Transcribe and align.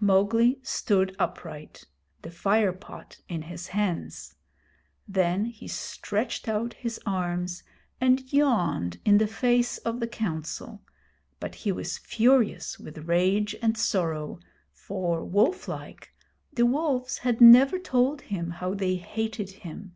Mowgli 0.00 0.58
stood 0.64 1.14
upright 1.20 1.84
the 2.22 2.32
fire 2.32 2.72
pot 2.72 3.20
in 3.28 3.42
his 3.42 3.68
hands. 3.68 4.34
Then 5.06 5.44
he 5.44 5.68
stretched 5.68 6.48
out 6.48 6.72
his 6.74 6.98
arms, 7.06 7.62
and 8.00 8.32
yawned 8.32 8.98
in 9.04 9.18
the 9.18 9.28
face 9.28 9.78
of 9.78 10.00
the 10.00 10.08
Council; 10.08 10.82
but 11.38 11.54
he 11.62 11.70
was 11.70 11.96
furious 11.96 12.80
with 12.80 13.06
rage 13.06 13.54
and 13.62 13.78
sorrow, 13.78 14.40
for, 14.72 15.24
wolf 15.24 15.68
like, 15.68 16.12
the 16.52 16.66
wolves 16.66 17.18
had 17.18 17.40
never 17.40 17.78
told 17.78 18.22
him 18.22 18.50
how 18.58 18.74
they 18.74 18.96
hated 18.96 19.50
him. 19.62 19.94